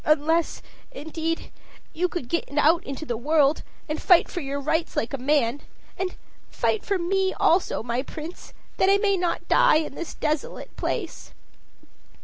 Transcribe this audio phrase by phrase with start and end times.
[0.03, 1.51] "Unless, indeed,
[1.93, 5.61] you could get out into the world, and fight for your rights like a man.
[5.95, 6.15] And
[6.49, 11.35] fight for me also, my Prince, that I may not die in this desolate place."